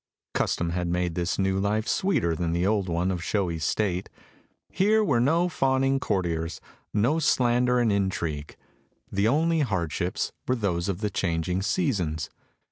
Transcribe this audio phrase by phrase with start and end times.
[0.33, 4.09] Custom had made this new life sweeter than the old one of showy state.
[4.71, 6.59] Here were no fawning courtiers,
[6.91, 8.55] no slander and intrigue;
[9.11, 12.31] the only hardships were those of the changing seasons.